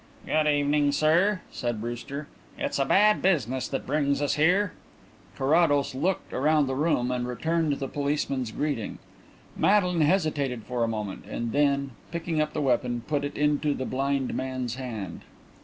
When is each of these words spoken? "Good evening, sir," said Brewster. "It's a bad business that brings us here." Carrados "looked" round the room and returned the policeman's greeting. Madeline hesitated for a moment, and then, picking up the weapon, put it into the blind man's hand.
"Good 0.25 0.47
evening, 0.47 0.91
sir," 0.93 1.41
said 1.51 1.79
Brewster. 1.79 2.27
"It's 2.57 2.79
a 2.79 2.85
bad 2.85 3.21
business 3.21 3.67
that 3.67 3.85
brings 3.85 4.19
us 4.19 4.33
here." 4.33 4.73
Carrados 5.37 5.93
"looked" 5.93 6.33
round 6.33 6.65
the 6.67 6.73
room 6.73 7.11
and 7.11 7.27
returned 7.27 7.73
the 7.73 7.87
policeman's 7.87 8.51
greeting. 8.51 8.97
Madeline 9.55 10.01
hesitated 10.01 10.63
for 10.63 10.83
a 10.83 10.87
moment, 10.87 11.25
and 11.27 11.51
then, 11.51 11.91
picking 12.09 12.41
up 12.41 12.53
the 12.53 12.61
weapon, 12.63 13.03
put 13.05 13.23
it 13.23 13.37
into 13.37 13.75
the 13.75 13.85
blind 13.85 14.33
man's 14.33 14.73
hand. 14.73 15.21